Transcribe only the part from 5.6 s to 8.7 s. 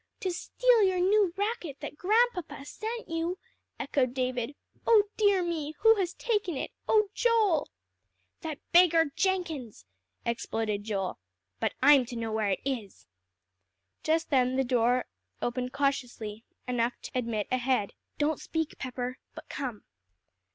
who has taken it? Oh Joel!" "That